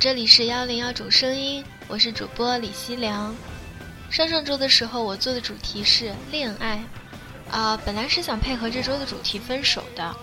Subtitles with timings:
[0.00, 3.36] 这里是幺零幺种声音，我是主播李西良。
[4.08, 6.82] 上上周的时候，我做的主题是恋爱，
[7.50, 10.16] 啊，本来是想配合这周的主题分手的。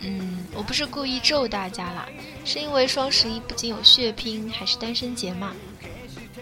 [0.00, 2.06] 嗯，我不是故意咒大家啦，
[2.44, 5.54] 是因为双十一不仅有血拼，还是单身节嘛。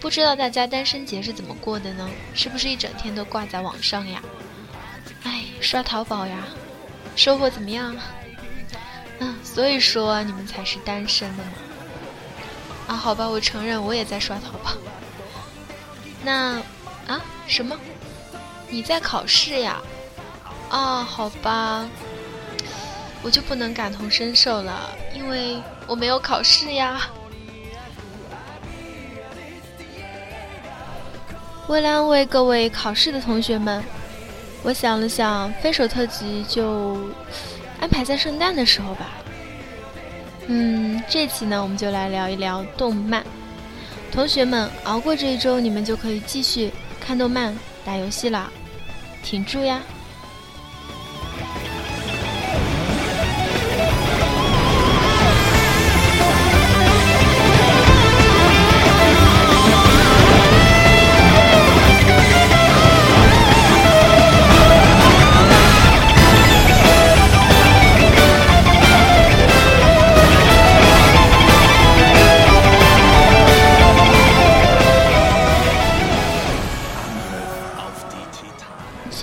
[0.01, 2.11] 不知道大家单身节是怎么过的呢？
[2.34, 4.20] 是不是一整天都挂在网上呀？
[5.23, 6.48] 哎，刷淘宝呀，
[7.14, 7.97] 收获怎么样？
[9.20, 11.52] 嗯，所以说你们才是单身的嘛。
[12.86, 14.73] 啊，好吧，我承认我也在刷淘宝。
[16.23, 16.61] 那，
[17.07, 17.77] 啊，什么？
[18.69, 19.80] 你在考试呀？
[20.70, 21.89] 啊，好吧。
[23.23, 27.08] 我就不能感同身受了，因为我没有考试呀。
[31.67, 33.83] 为了安慰各位考试的同学们，
[34.63, 36.96] 我想了想，分手特辑就
[37.80, 39.08] 安排在圣诞的时候吧。
[40.48, 43.24] 嗯，这期呢，我们就来聊一聊动漫。
[44.12, 46.70] 同学们，熬过这一周，你们就可以继续
[47.01, 48.51] 看动漫、打游戏了，
[49.23, 49.83] 挺住呀！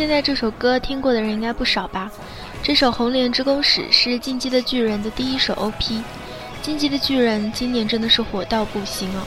[0.03, 2.11] 现在这首歌听过的人应该不少吧？
[2.61, 5.95] 这首《红莲之弓使》是《进击的巨人》的第一首 OP，
[6.61, 9.25] 《进击的巨人》今年真的是火到不行啊！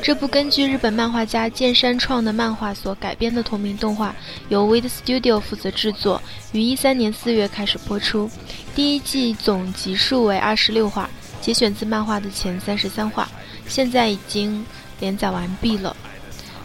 [0.00, 4.14] 这部根据日本漫画家剑山创的漫画所改编的同名动画，
[4.48, 6.22] 由 w i t Studio 负责制作，
[6.52, 8.30] 于一三年四月开始播出。
[8.76, 11.10] 第一季总集数为二十六话，
[11.40, 13.28] 节选自漫画的前三十三话，
[13.66, 14.64] 现在已经
[15.00, 15.96] 连载完毕了。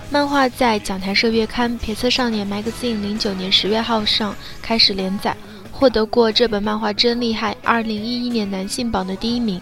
[0.09, 5.35] 漫画在讲谈社月刊《撇色少年 Magazine》零九年十月号上开始连载，
[5.69, 9.61] 获得过这本漫画真厉害二零一一年男性榜的第一名。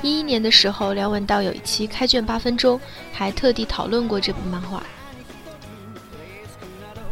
[0.00, 2.80] 一一年的时候，梁文道有一期开卷八分钟，
[3.12, 4.82] 还特地讨论过这部漫画。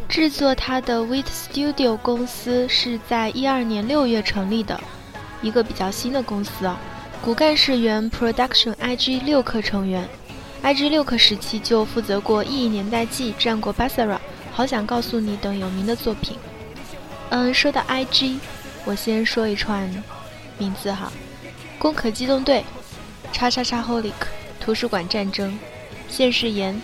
[0.09, 4.81] 制作它的 Wit Studio 公司是在一二年六月成立的，
[5.43, 6.81] 一个比较新的公司啊。
[7.21, 10.09] 骨干是原 Production IG 六课成员。
[10.65, 10.89] I.G.
[10.89, 14.07] 六课时期就负责过《异年代记》《战国 Basara》
[14.51, 16.39] 《好想告诉你》等有名的作品。
[17.28, 18.39] 嗯，说到 I.G.，
[18.87, 19.93] 我先说一串
[20.57, 21.13] 名字哈：
[21.78, 22.65] 攻壳机动队、
[23.31, 24.15] 叉叉叉 Holic、
[24.59, 25.59] 图书馆战争、
[26.09, 26.81] 现世言、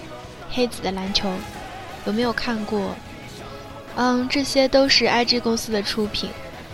[0.50, 1.33] 黑子的篮球，
[2.05, 2.94] 有没有看过？
[3.97, 5.41] 嗯，这些都是 I.G.
[5.41, 6.29] 公司的出品。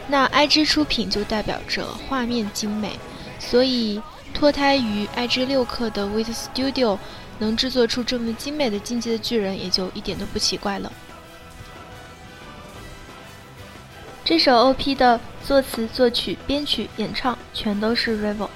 [0.08, 0.64] 那 I.G.
[0.64, 2.98] 出品就代表着画面精美，
[3.38, 4.02] 所以。
[4.36, 6.98] 脱胎于 IG 六氪的 Wit Studio
[7.38, 10.92] 能制作出这么精美的进击的巨人，也就一点都不奇怪了。
[14.22, 18.50] 这首 OP 的作词、作曲、编曲、演唱全都是 Revo，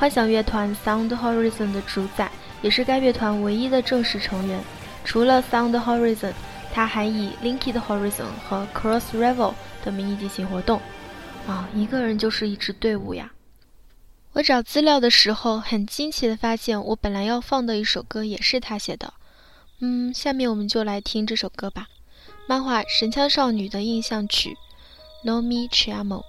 [0.00, 2.28] 幻想乐团 Sound Horizon 的主宰，
[2.60, 4.60] 也是该乐团唯一的正式成员。
[5.04, 6.32] 除了 Sound Horizon，
[6.74, 9.54] 他还以 Linked Horizon 和 Cross Revo
[9.84, 10.80] 的名义进行活动。
[11.46, 13.30] 啊，一个人就是一支队伍呀！
[14.34, 19.12] 我找资料的时候，很惊奇的发现，我本来要放的一首歌也是他写的。
[19.80, 21.88] 嗯，下面我们就来听这首歌吧，
[22.46, 24.50] 漫画《神枪少女》的印象曲
[25.24, 26.20] 《No Me Chiamo》。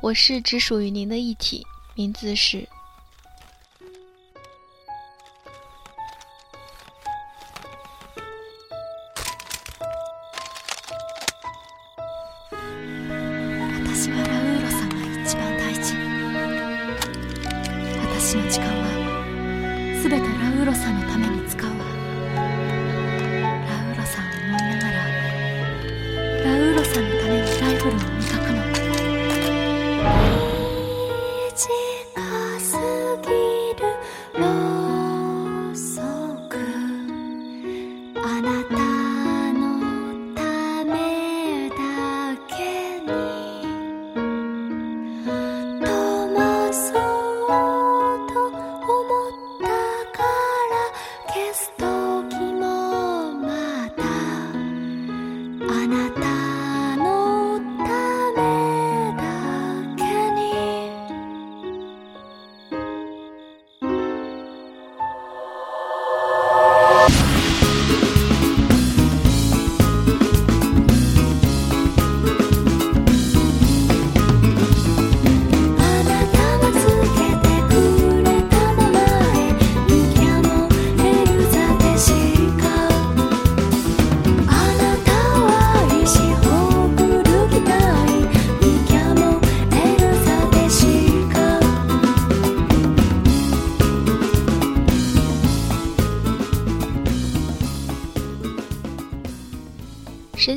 [0.00, 2.68] 我是只属于您的一体，名字是。
[18.30, 18.86] 私の時間は
[20.04, 21.79] 全てラウーロさんのために使おう。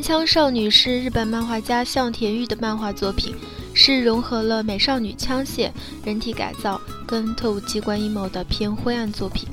[0.03, 3.33] 枪少女是日本漫画家向田玉的漫画作品，
[3.73, 5.71] 是融合了美少女枪械、
[6.03, 9.47] 人体改造跟特务机关阴谋的偏灰暗作品。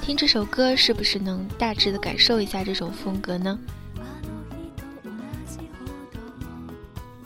[0.00, 3.58] 听这首歌，是不是能大致的感受一下这种风格呢？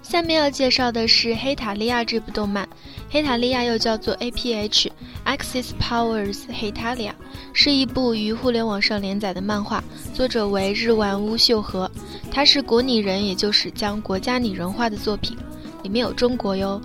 [0.02, 2.66] 下面要介绍的是《黑塔利亚》这部动漫，
[3.08, 4.89] 《黑塔利亚》又叫做 APH
[5.30, 7.12] A.P.H.Axis Powers Hetalia，
[7.52, 9.82] 是一部于互联网上连载的漫画，
[10.12, 11.88] 作者为日丸屋秀和，
[12.32, 15.38] 它是国拟人，也就是将国家拟人化的作品，
[15.84, 16.80] 里面有中国哟。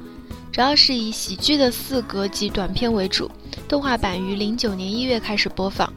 [0.52, 3.30] 主要是以喜剧的四格及短片为主，
[3.68, 5.92] 动画版于零九年一月开始播放。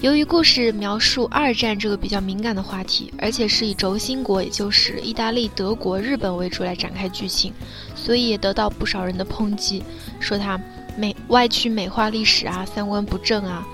[0.00, 7.52] 由于故事描述二战这个比较敏感的话题，而且是以轴心国，也就是意大利、德国、日本为主来展开剧情，
[7.96, 9.82] 所以也得到不少人的抨击，
[10.20, 10.56] 说它
[10.98, 13.64] 美歪曲美化历史啊，三观不正啊。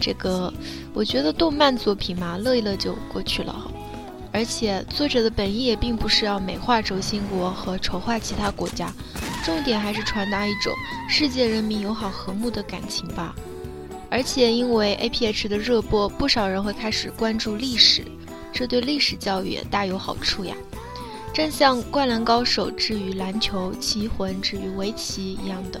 [0.00, 0.52] 这个
[0.92, 3.70] 我觉得动漫作品嘛，乐一乐就过去了。
[4.32, 8.92] 而且作者的本意也并不是要美化轴心国和丑化其他国家，
[9.44, 10.72] 重点还是传达一种
[11.08, 13.32] 世界人民友好和睦的感情吧。
[14.10, 18.02] 而且因为 A P H 的热播，不少人会开始关注历史，
[18.52, 20.56] 这对历史教育也大有好处呀。
[21.32, 25.80] 正像《灌篮高手》之于篮球，《棋魂》之于围棋一样的。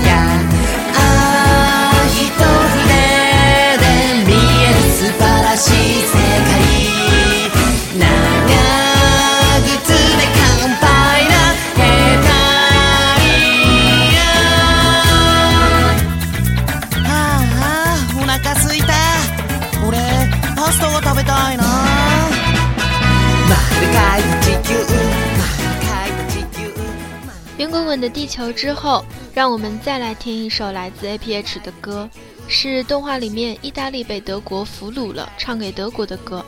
[27.71, 32.09] 滚滚的地球之后，让我们再来听一首来自 A.P.H 的歌，
[32.49, 36.45] 是动画里面意大利被德国俘虏了，唱给德国的歌。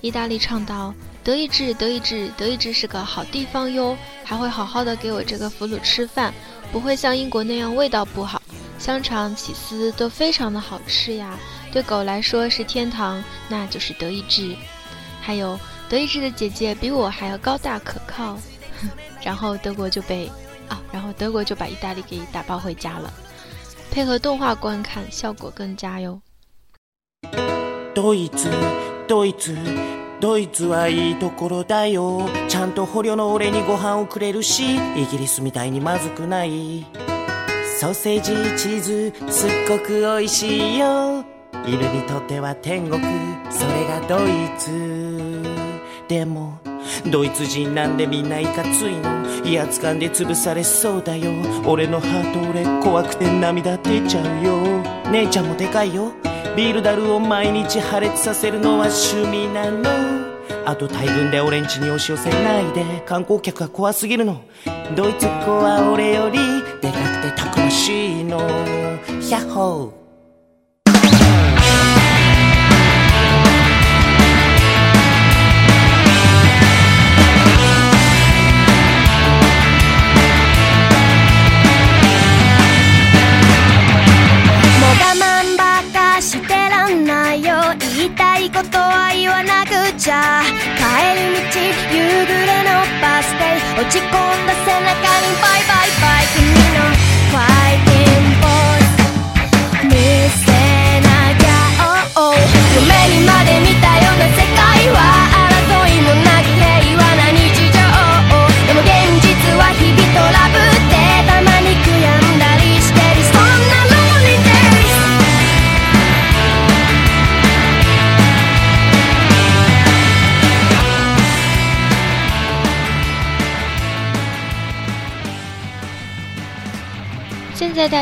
[0.00, 6.32] 意大利唱道：“德意志，德意志，德意志是个好地方哟，还会好好的给我这个俘虏吃饭，
[6.72, 8.40] 不会像英国那样味道不好，
[8.78, 11.38] 香肠、起司都非常的好吃呀。
[11.70, 14.56] 对狗来说是天堂，那就是德意志。
[15.20, 18.38] 还有德意志的姐姐比我还要高大可靠。
[19.22, 20.28] ”然后德国就被
[20.72, 23.12] 啊，然后德国就把意大利给打包回家了。
[23.90, 26.20] 配合动画观看，效果更佳哟。
[27.94, 28.48] ドイツ
[29.06, 29.54] ドイツ
[30.18, 36.86] ドイツはいいところだよちゃんと捕虜の俺にご飯をくれるしイギリスみたいにまずくない
[37.78, 41.22] ソーセージチーズすっごく美味しいよ
[41.66, 43.02] 犬にとっては天国
[43.50, 45.42] それがドイツ
[46.08, 46.58] でも
[47.10, 49.22] ドイツ人なんでみんないかついの。
[49.44, 51.30] 威圧感で潰されそうだよ。
[51.66, 54.82] 俺のハート俺怖くて涙出ちゃうよ。
[55.10, 56.12] 姉ちゃんもでかいよ。
[56.56, 59.90] ビールダルを毎日破裂させるのは趣味なの。
[60.64, 63.02] あと大群で俺ん家に押し寄せないで。
[63.06, 64.42] 観光客が怖すぎるの。
[64.94, 66.38] ドイツっ子は俺より
[66.80, 68.38] でかくてたくましいの。
[69.30, 70.01] ヤッホー。
[90.22, 91.58] 帰り道
[91.90, 92.70] 夕暮れの
[93.02, 93.42] バス停
[93.80, 94.10] 落ち込ん
[94.46, 96.86] だ背中にバイバイバイ君の
[97.30, 97.91] ファイト。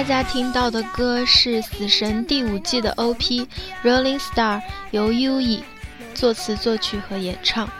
[0.01, 3.43] 大家听到的歌是《死神》第五季的 OP
[3.85, 4.59] 《Rolling Star》，
[4.93, 5.63] 由 U.E
[6.15, 7.67] 作词、作曲和演唱。《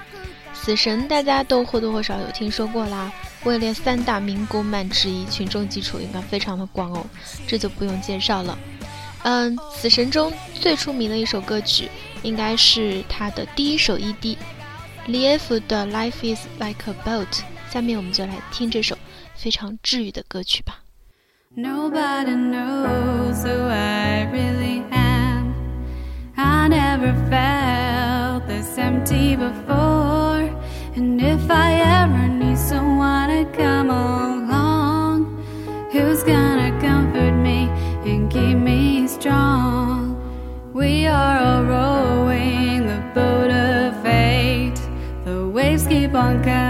[0.53, 3.11] 死神》大家都或多或少有听说过啦，
[3.45, 7.07] 位列三大民工漫之一，群众基础应该非常的广哦，
[7.47, 8.59] 这就不用介绍了。
[9.23, 11.89] 嗯，《死神》中最出名的一首歌曲
[12.23, 14.37] 应该是他的第一首 ED，
[15.07, 17.27] 李艾夫的《Life Is Like a Boat》。
[17.73, 18.99] 下面我们就来听这首
[19.35, 20.81] 非常治愈的歌曲吧。
[21.57, 25.53] Nobody knows who I really am.
[26.37, 30.49] I never felt this empty before.
[30.95, 35.45] And if I ever need someone to come along,
[35.91, 37.69] who's gonna comfort me
[38.09, 40.15] and keep me strong?
[40.73, 44.81] We are all rowing the boat of fate.
[45.25, 46.70] The waves keep on coming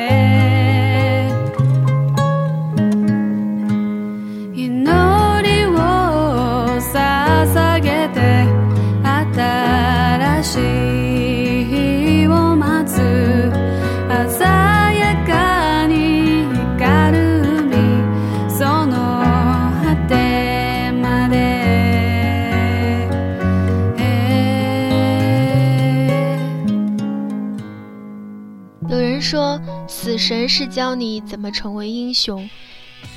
[30.11, 32.49] 死神是教你怎么成为英雄，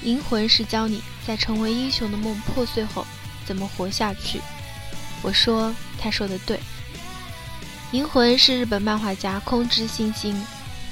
[0.04, 3.04] 银魂是教你在成为英雄的梦破碎后
[3.44, 4.40] 怎么活下去。
[5.20, 6.60] 我说，他说的对。
[7.90, 10.40] 银魂是日本漫画家空知新星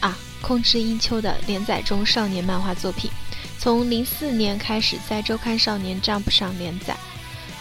[0.01, 3.09] 啊，空知英秋的连载中少年漫画作品，
[3.61, 6.97] 从零四年开始在周刊少年 Jump 上连载。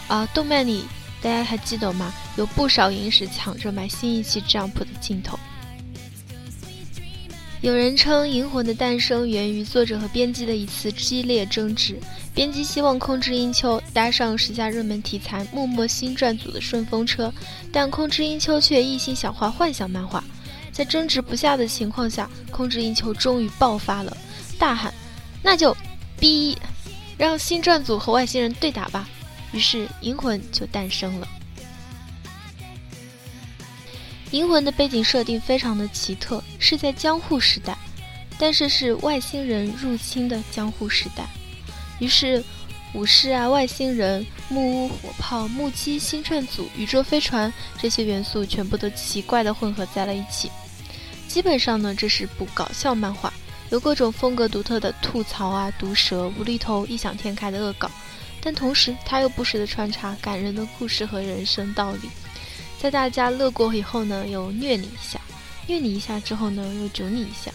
[0.08, 0.84] 啊，动漫里
[1.20, 2.12] 大家还记得吗？
[2.34, 5.38] 有不少影史抢着买新一期 Jump 的镜头。
[7.62, 11.96] 有人称《银魂》的诞生源于作者和编辑的一次激烈争执。
[12.34, 17.32] 编辑希望空知英秋搭上时下热门题材幕末新传组的顺风车，
[17.70, 20.24] 但空知英秋却一心想画幻想漫画。
[20.72, 24.16] 在争执不下的情况下，空知英秋终于爆发了，
[24.58, 24.92] 大喊
[25.40, 25.76] ：“那就
[26.18, 26.58] 逼，
[27.16, 29.08] 让新传组和外星人对打吧！”
[29.54, 31.28] 于是《银魂》就诞生了。
[34.32, 37.76] 《银魂》的背景设定非常的奇特，是在江户时代，
[38.38, 41.24] 但是是外星人入侵的江户时代。
[41.98, 42.42] 于是，
[42.94, 50.50] 武士啊、外星人、木屋、火炮、木屐、星战组、宇宙飞船这些元素全部都奇怪的混合在了一起。
[51.28, 53.30] 基本上呢，这是部搞笑漫画，
[53.68, 57.90] 有各种风格独特的吐槽啊、毒舌、无厘头、异想天开的恶搞，
[58.40, 62.08] 但同时它又不时的穿插感人的故事和人生道理。
[62.82, 65.20] 在大家乐过以后呢，又虐你一下，
[65.68, 67.52] 虐你一下之后呢，又整你一下。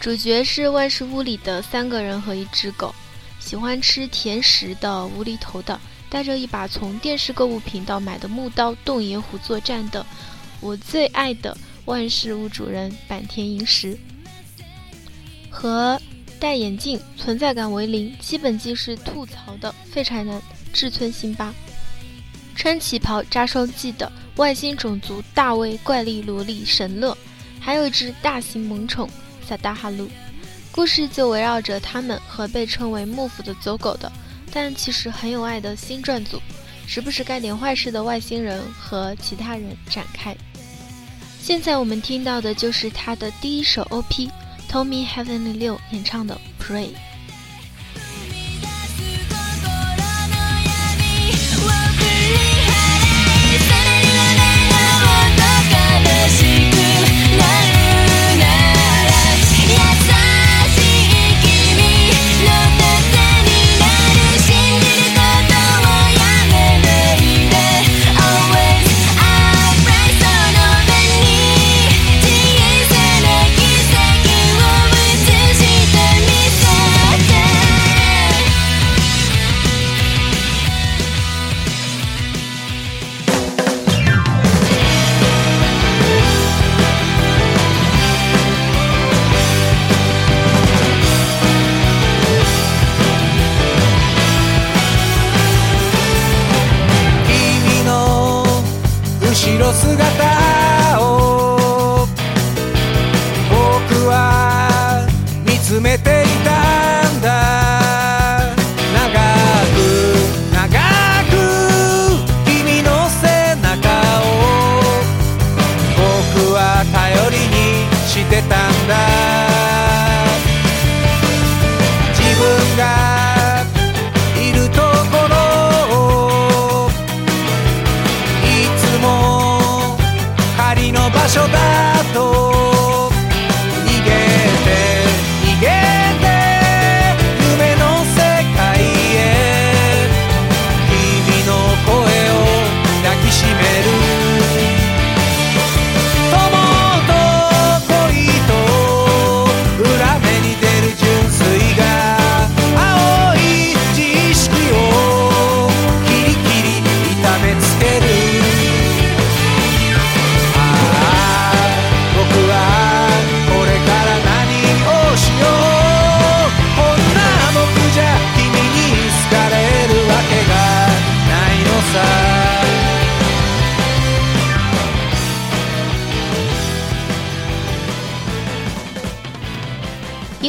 [0.00, 2.94] 主角是万事屋里的三个人和一只狗，
[3.38, 5.78] 喜欢吃甜食的、无厘头的，
[6.08, 10.06] 带着一把从电视购物频道买的木刀洞爷湖作战的，
[10.62, 11.54] 我最爱的
[11.84, 13.98] 万事屋主人坂田银时，
[15.50, 16.00] 和
[16.40, 20.40] 戴眼镜、存在感为零、基本即是吐槽的废柴男
[20.72, 21.52] 志村辛巴。
[22.54, 27.16] 穿旗袍扎双髻的外星种族大卫怪力萝莉神乐，
[27.60, 29.08] 还有一只大型萌宠
[29.46, 30.08] 萨达哈鲁。
[30.70, 34.10] 故事就围绕着他们和被称为幕府的走狗的，
[34.52, 36.40] 但其实很有爱的星传组，
[36.86, 40.36] 时不时干点坏事的外星人和其他人展开。
[41.40, 46.86] 现在我们听到的就是他的第一首 OP，Tommy Heavenly 六演唱的《Pray》。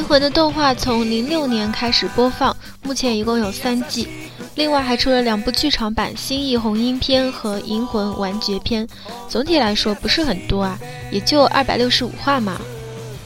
[0.07, 4.07] 魂》的动画从零六年开始播放，目前一共有三季，
[4.53, 8.87] 另外还出了两部剧场版《新义红樱篇》和《银魂完结篇》。
[9.27, 10.79] 总体来说不是很多啊，
[11.11, 12.61] 也就二百六十五话嘛。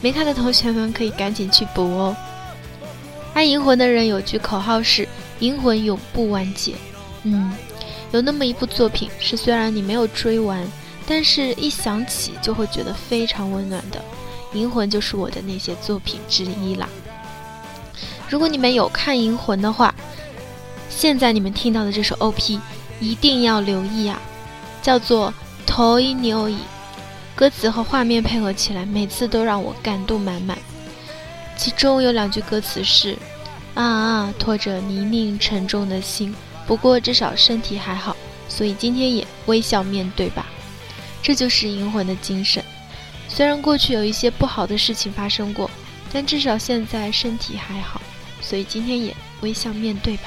[0.00, 2.16] 没看的同学们可以赶紧去补哦。
[3.34, 5.06] 爱银魂的人有句口号是
[5.40, 6.72] “银魂永不完结”。
[7.24, 7.52] 嗯，
[8.12, 10.66] 有那么一部作品是虽然你没有追完，
[11.06, 14.02] 但是一想起就会觉得非常温暖的。
[14.52, 16.88] 银魂就是我的那些作品之一啦。
[18.28, 19.94] 如果你们有看银魂的话，
[20.88, 22.60] 现在你们听到的这首 OP
[23.00, 24.20] 一定要留意啊，
[24.82, 25.32] 叫做
[25.70, 26.48] 《Toy New》。
[27.34, 30.58] 歌词和画面配合起来，每次都让我感动满满。
[31.56, 33.16] 其中有两句歌词是
[33.74, 36.34] ：“啊啊，拖着泥泞沉重的心，
[36.66, 38.14] 不过至少身体还好，
[38.48, 40.46] 所以今天也微笑面对吧。”
[41.22, 42.62] 这就是银魂的精神。
[43.40, 45.70] 虽然过去有一些不好的事情发生过，
[46.12, 47.98] 但至少现在身体还好，
[48.42, 50.24] 所以今天也微笑面对吧。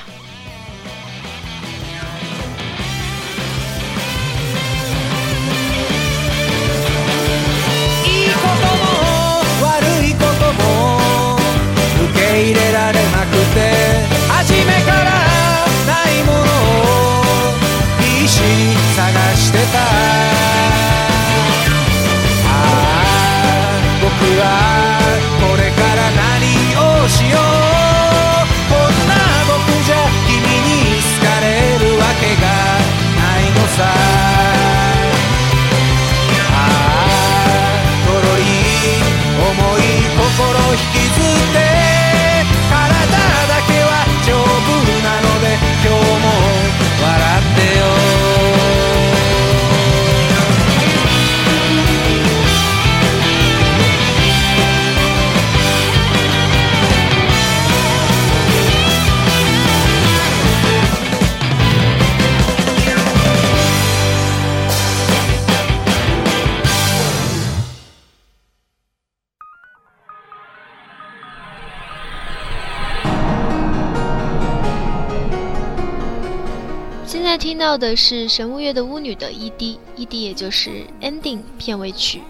[77.84, 82.22] 的是神物乐的巫女的 ED，ED 也就是 ending 片尾曲。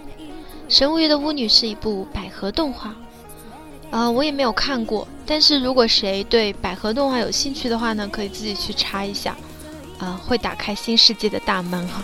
[0.67, 2.95] 神物乐的巫女是一部百合动画，
[3.91, 5.07] 啊，我也没有看过。
[5.27, 9.37] 但是如果谁对百合动画有兴趣的话呢，可以自己去查一下，
[9.99, 12.03] 啊，会打开新世界的大门哈。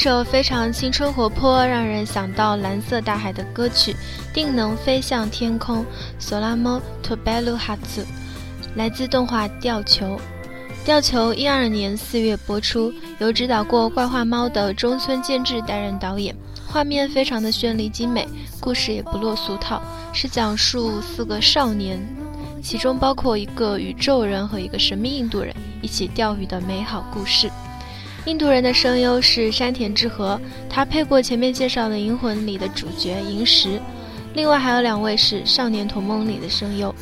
[0.00, 3.92] 首非常青春活泼，让人想到蓝色大海的歌曲
[4.32, 5.84] 《定能飞向天空》
[6.18, 8.06] （Solamo Tobelu Hatsu）
[8.76, 10.06] 来自动画《吊球》。
[10.86, 16.34] 《吊球》一二年四月播出，由指导过《怪画猫》的中村健治担任导演。
[16.66, 18.26] 画面非常的绚丽精美，
[18.58, 19.82] 故事也不落俗套，
[20.14, 22.00] 是讲述四个少年，
[22.62, 27.50] 其中包括一个宇宙人和一个神秘印度人一起钓鱼的美好故事。
[28.26, 33.80] 印度人的声优是山田智和，他配过前面介绍的《银魂》里的主角银石。
[34.34, 36.90] 另外还有两位是《少年同盟》里的声优。《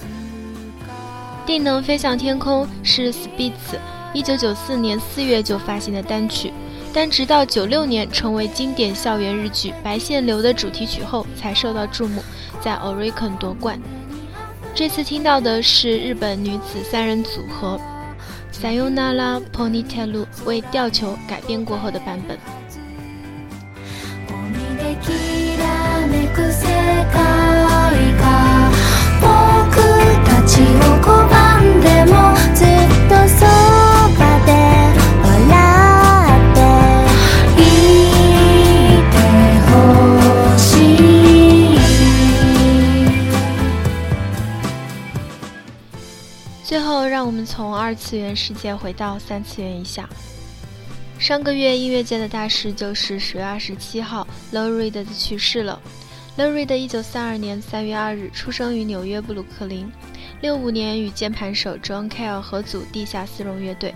[1.44, 3.52] 定能飞向天空》是 Spitz
[4.14, 6.52] 1994年4月就发行的单曲，
[6.94, 12.22] 但直到96年成为经典校园日剧《白线流》的主题曲后才受到注目，
[12.60, 13.78] 在 Oricon 夺冠。
[14.74, 17.78] 这次听到的是日本女子三人组合。
[18.57, 22.37] Sayonara Ponytail 为吊球改编过后的版本。
[24.27, 24.31] 海
[24.77, 26.67] できらめく世
[27.11, 27.13] 界
[28.19, 28.71] が
[29.21, 29.75] 僕
[30.25, 30.65] たちを
[31.01, 31.07] 拒
[31.61, 32.13] んでも
[47.44, 50.08] 从二次元世界回到三次元一下。
[51.18, 55.80] 上个月音乐界的大事就是十月二十七号，Low Reed 的去世了。
[56.36, 59.90] Low Reed 一九三二年三月二日出生于纽约布鲁克林，
[60.40, 63.92] 六五年与键盘手 John Cale 合组地下丝绒乐队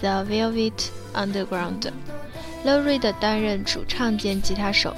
[0.00, 0.72] The Velvet
[1.12, 1.90] Underground。
[2.64, 4.96] Low Reed 担任主唱兼吉他手。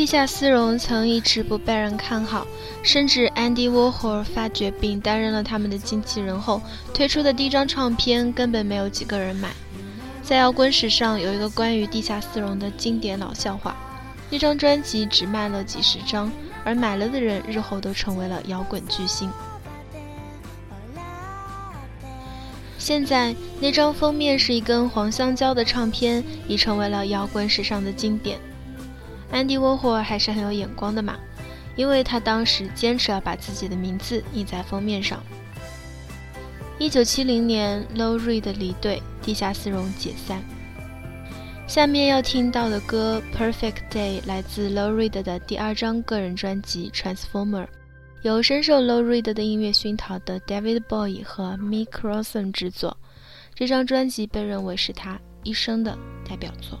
[0.00, 2.46] 地下丝绒曾一直不被人看好，
[2.82, 6.62] 甚至 Andy Warhol 发掘并担任了他们的经纪人后，
[6.94, 9.50] 推出的第一张唱片根本没有几个人买。
[10.22, 13.76] 在摇滚史上有一个关于地下丝绒的经典老笑话：
[14.30, 16.32] 一张专辑只卖了几十张，
[16.64, 19.30] 而买了的人日后都成为了摇滚巨星。
[22.78, 28.40] 现在那张封面是一根黄香蕉的唱片，已成为了摇滚史上的经典。
[29.30, 31.18] 安迪沃霍尔还是很有眼光的嘛，
[31.76, 35.22] 因为他当时坚持要把自己的名字印在封面上。
[36.78, 40.42] 一九七零年，Low Reed 离队，地下丝绒解散。
[41.66, 47.64] 下面要听到的歌《Perfect Day》来自 Low Reed 的第二张个人专辑《Transformer》，
[48.22, 52.96] 由深受 Low Reed 的音乐熏陶的 David Bowie 和 Mick Ronson 制作。
[53.54, 55.96] 这张专辑被认为是他一生的
[56.28, 56.80] 代表作。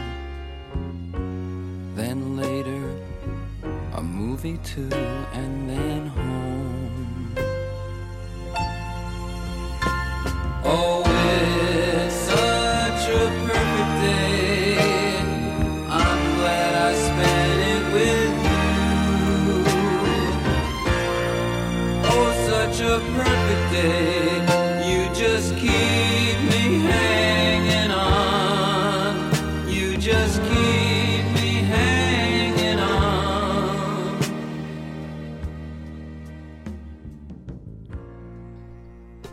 [4.21, 4.89] Movie too,
[5.33, 7.35] and then home.
[10.63, 11.10] Oh,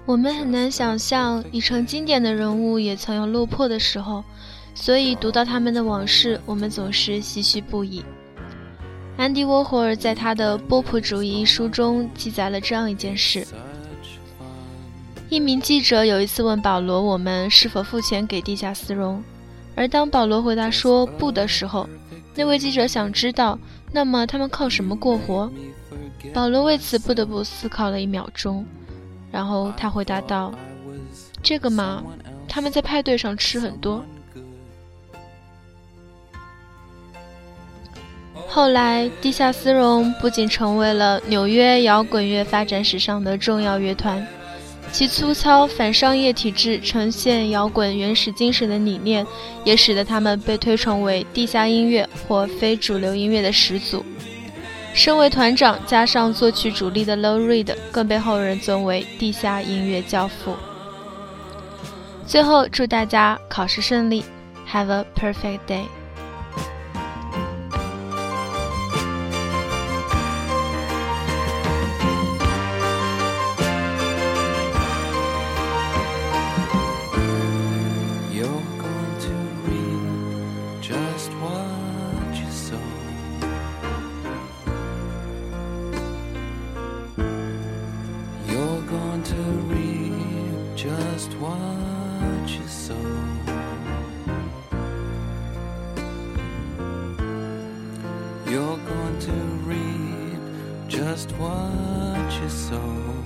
[0.08, 4.24] 我们很难想象已成经典的人物也曾有落魄的时候，
[4.74, 8.02] 所以读到他们的往事，我们总是唏嘘不已。
[9.18, 13.46] 安迪沃霍尔在他的《波普主义》一书中记载了这样一件事：
[15.28, 19.22] 一名记者有一次问保罗：“我们是否付钱给地下丝绒？”
[19.76, 21.86] 而当保罗回答说“不”的时候，
[22.34, 23.58] 那位记者想知道，
[23.92, 25.52] 那么他们靠什么过活？
[26.32, 28.64] 保罗为此不得不思考了一秒钟。
[29.30, 30.52] 然后他回答道
[31.42, 32.02] ：“这个嘛，
[32.48, 34.04] 他们在派对上吃很多。”
[38.50, 44.26] 后来，地下丝绒不仅成为了纽约摇滚乐发展史上的重要乐团，
[44.90, 49.24] 其粗糙反商业体制呈现摇滚原始精神的理念，
[49.64, 54.02] 也使得他们被推崇为地下音乐或非主流音乐的始祖。
[54.98, 60.56] 身为团长加上作曲主力的 Low Reed，更被后人尊为地下音乐教父。
[62.26, 64.24] 最后，祝大家考试顺利
[64.68, 65.84] ，Have a perfect day。
[102.48, 103.24] soul.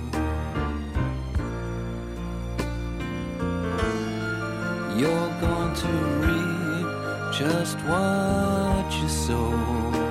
[4.97, 5.87] You're going to
[6.25, 10.02] reap just what you sow.